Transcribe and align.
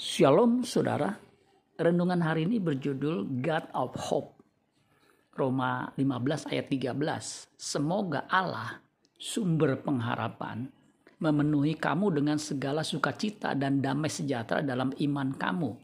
Shalom 0.00 0.64
saudara, 0.64 1.12
renungan 1.76 2.24
hari 2.24 2.48
ini 2.48 2.56
berjudul 2.56 3.36
God 3.44 3.68
of 3.76 3.92
Hope. 4.00 4.40
Roma 5.36 5.92
15 5.92 6.48
ayat 6.48 6.72
13. 6.72 7.52
Semoga 7.60 8.24
Allah, 8.32 8.80
sumber 9.20 9.76
pengharapan, 9.76 10.72
memenuhi 11.20 11.76
kamu 11.76 12.16
dengan 12.16 12.40
segala 12.40 12.80
sukacita 12.80 13.52
dan 13.52 13.84
damai 13.84 14.08
sejahtera 14.08 14.64
dalam 14.64 14.88
iman 14.96 15.36
kamu, 15.36 15.76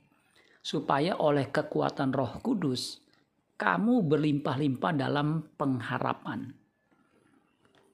supaya 0.64 1.21
oleh 1.21 1.53
kekuatan 1.53 2.09
roh 2.17 2.41
kudus, 2.41 3.05
kamu 3.61 4.01
berlimpah-limpah 4.01 4.96
dalam 4.96 5.45
pengharapan. 5.61 6.57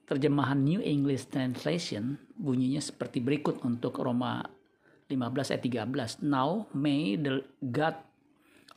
Terjemahan 0.07 0.63
New 0.63 0.79
English 0.79 1.27
Translation 1.27 2.15
bunyinya 2.39 2.79
seperti 2.79 3.19
berikut 3.19 3.59
untuk 3.67 3.99
Roma 3.99 4.39
15 5.15 5.53
ayat 5.53 6.21
13. 6.21 6.25
Now 6.25 6.67
may 6.73 7.17
the 7.17 7.45
God 7.59 7.97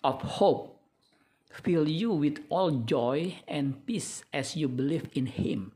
of 0.04 0.22
hope 0.38 0.76
fill 1.50 1.88
you 1.88 2.12
with 2.12 2.44
all 2.52 2.70
joy 2.84 3.40
and 3.48 3.80
peace 3.88 4.22
as 4.30 4.54
you 4.54 4.68
believe 4.68 5.08
in 5.16 5.26
him, 5.26 5.72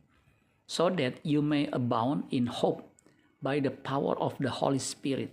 so 0.68 0.92
that 0.92 1.18
you 1.24 1.40
may 1.40 1.66
abound 1.72 2.28
in 2.28 2.46
hope 2.46 2.84
by 3.40 3.58
the 3.58 3.72
power 3.72 4.12
of 4.20 4.36
the 4.38 4.52
Holy 4.52 4.80
Spirit. 4.80 5.32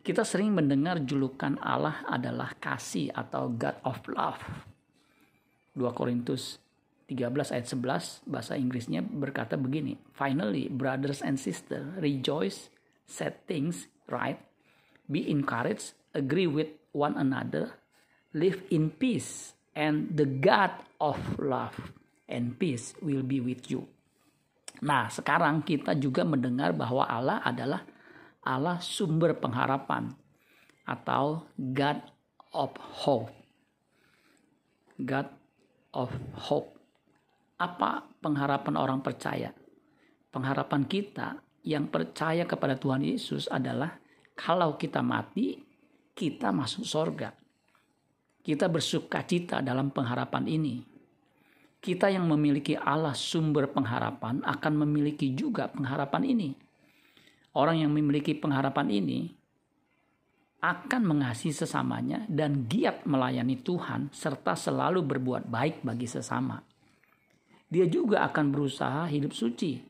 Kita 0.00 0.24
sering 0.24 0.56
mendengar 0.56 1.04
julukan 1.04 1.60
Allah 1.60 2.02
adalah 2.08 2.56
kasih 2.58 3.12
atau 3.14 3.52
God 3.52 3.76
of 3.84 4.00
love. 4.08 4.42
2 5.76 5.86
Korintus 5.94 6.58
13 7.06 7.54
ayat 7.54 7.66
11 7.66 8.26
bahasa 8.26 8.54
Inggrisnya 8.54 9.02
berkata 9.02 9.58
begini, 9.58 9.98
Finally, 10.14 10.70
brothers 10.70 11.20
and 11.20 11.36
sisters, 11.36 11.84
rejoice 11.98 12.70
set 13.10 13.50
things 13.50 13.90
right, 14.06 14.38
be 15.10 15.26
encouraged, 15.26 15.98
agree 16.14 16.46
with 16.46 16.70
one 16.94 17.18
another, 17.18 17.74
live 18.30 18.62
in 18.70 18.94
peace, 18.94 19.58
and 19.74 20.14
the 20.14 20.26
God 20.26 20.70
of 21.02 21.18
love 21.42 21.90
and 22.30 22.54
peace 22.54 22.94
will 23.02 23.26
be 23.26 23.42
with 23.42 23.66
you. 23.66 23.90
Nah, 24.80 25.10
sekarang 25.10 25.66
kita 25.66 25.98
juga 25.98 26.22
mendengar 26.22 26.70
bahwa 26.72 27.04
Allah 27.04 27.42
adalah 27.42 27.82
Allah 28.46 28.80
sumber 28.80 29.36
pengharapan 29.36 30.14
atau 30.86 31.44
God 31.58 32.00
of 32.56 32.72
hope. 33.04 33.34
God 34.96 35.28
of 35.92 36.08
hope. 36.48 36.72
Apa 37.60 38.08
pengharapan 38.24 38.74
orang 38.80 39.04
percaya? 39.04 39.52
Pengharapan 40.32 40.88
kita 40.88 41.36
yang 41.64 41.92
percaya 41.92 42.48
kepada 42.48 42.76
Tuhan 42.76 43.04
Yesus 43.04 43.48
adalah 43.52 44.00
kalau 44.32 44.80
kita 44.80 45.04
mati, 45.04 45.60
kita 46.16 46.48
masuk 46.48 46.84
sorga. 46.88 47.36
Kita 48.40 48.72
bersuka 48.72 49.20
cita 49.28 49.60
dalam 49.60 49.92
pengharapan 49.92 50.48
ini. 50.48 50.80
Kita 51.80 52.08
yang 52.08 52.28
memiliki 52.28 52.76
Allah 52.76 53.12
sumber 53.12 53.68
pengharapan 53.68 54.40
akan 54.44 54.72
memiliki 54.84 55.32
juga 55.36 55.68
pengharapan 55.68 56.22
ini. 56.24 56.50
Orang 57.56 57.80
yang 57.84 57.92
memiliki 57.92 58.32
pengharapan 58.36 58.88
ini 58.88 59.20
akan 60.60 61.02
mengasihi 61.08 61.56
sesamanya 61.56 62.28
dan 62.28 62.68
giat 62.68 63.08
melayani 63.08 63.60
Tuhan 63.60 64.12
serta 64.12 64.56
selalu 64.56 65.00
berbuat 65.04 65.48
baik 65.48 65.80
bagi 65.80 66.04
sesama. 66.04 66.60
Dia 67.68 67.88
juga 67.88 68.28
akan 68.28 68.52
berusaha 68.52 69.08
hidup 69.08 69.32
suci 69.32 69.89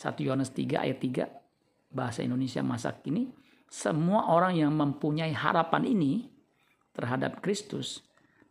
1 0.00 0.16
Yohanes 0.24 0.56
3 0.56 0.80
ayat 0.80 0.96
3 0.96 1.92
bahasa 1.92 2.24
Indonesia 2.24 2.64
masa 2.64 2.96
kini 2.96 3.28
semua 3.68 4.32
orang 4.32 4.56
yang 4.56 4.72
mempunyai 4.72 5.36
harapan 5.36 5.84
ini 5.84 6.32
terhadap 6.96 7.44
Kristus 7.44 8.00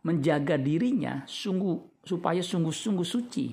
menjaga 0.06 0.54
dirinya 0.54 1.26
sungguh 1.26 2.06
supaya 2.06 2.38
sungguh-sungguh 2.38 3.04
suci 3.04 3.50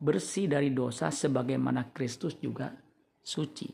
bersih 0.00 0.48
dari 0.48 0.72
dosa 0.72 1.12
sebagaimana 1.12 1.92
Kristus 1.92 2.40
juga 2.40 2.72
suci. 3.20 3.68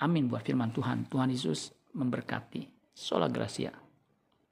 Amin 0.00 0.28
buat 0.28 0.44
firman 0.44 0.72
Tuhan. 0.72 1.08
Tuhan 1.08 1.28
Yesus 1.28 1.72
memberkati. 1.92 2.92
Sola 2.96 3.28
Gracia. 3.28 3.89